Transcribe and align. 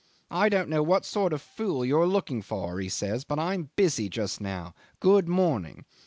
'I 0.31 0.49
don't 0.49 0.69
know 0.69 0.81
what 0.81 1.05
sort 1.05 1.31
of 1.31 1.43
fool 1.43 1.85
you're 1.85 2.07
looking 2.07 2.41
for,' 2.41 2.79
he 2.79 2.89
says, 2.89 3.23
'but 3.23 3.37
I 3.37 3.53
am 3.53 3.69
busy 3.75 4.09
just 4.09 4.41
now. 4.41 4.73
Good 4.99 5.27
morning. 5.29 5.85